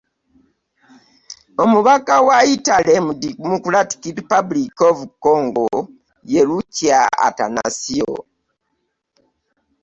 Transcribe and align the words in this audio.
Omubaka 1.63 2.13
wa 2.27 2.37
Yitale 2.47 2.93
mu 3.05 3.13
Democratic 3.25 4.01
Republic 4.19 4.73
of 4.89 4.95
the 5.01 5.09
Congo 5.25 5.67
ye, 6.31 6.41
Luca 6.49 6.99
Attanasio 7.27 8.13